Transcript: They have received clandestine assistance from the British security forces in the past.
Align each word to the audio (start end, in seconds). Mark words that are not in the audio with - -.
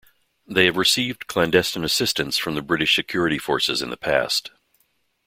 They 0.47 0.65
have 0.65 0.77
received 0.77 1.27
clandestine 1.27 1.83
assistance 1.83 2.35
from 2.39 2.55
the 2.55 2.63
British 2.63 2.95
security 2.95 3.37
forces 3.37 3.83
in 3.83 3.91
the 3.91 3.97
past. 3.97 4.49